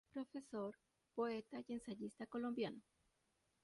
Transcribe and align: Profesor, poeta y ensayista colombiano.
Profesor, 0.11 0.75
poeta 1.13 1.61
y 1.67 1.73
ensayista 1.73 2.25
colombiano. 2.25 2.81